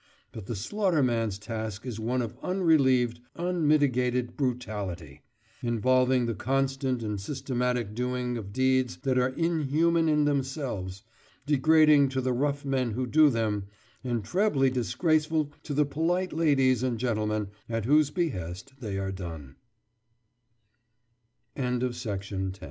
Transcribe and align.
But 0.31 0.47
the 0.47 0.55
slaughterman's 0.55 1.37
task 1.37 1.85
is 1.85 1.99
one 1.99 2.23
of 2.23 2.35
unrelieved, 2.41 3.19
unmitigated 3.35 4.35
brutality, 4.35 5.21
involving 5.61 6.25
the 6.25 6.33
constant 6.33 7.03
and 7.03 7.21
systematic 7.21 7.93
doing 7.93 8.35
of 8.35 8.51
deeds 8.51 8.97
that 9.03 9.19
are 9.19 9.29
inhuman 9.29 10.09
in 10.09 10.25
themselves, 10.25 11.03
degrading 11.45 12.09
to 12.09 12.21
the 12.21 12.33
rough 12.33 12.65
men 12.65 12.93
who 12.93 13.05
do 13.05 13.29
them, 13.29 13.65
and 14.03 14.23
trebly 14.23 14.71
disgraceful 14.71 15.51
to 15.61 15.73
the 15.75 15.85
polite 15.85 16.33
ladies 16.33 16.81
and 16.81 16.97
gentlemen 16.97 17.49
at 17.69 17.85
whose 17.85 18.09
b 18.09 18.33